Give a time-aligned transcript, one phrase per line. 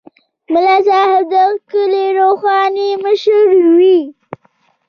[0.51, 1.33] ملا صاحب د
[1.69, 3.45] کلي روحاني مشر
[3.77, 3.99] وي.